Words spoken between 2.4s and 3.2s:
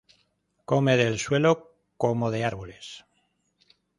árboles.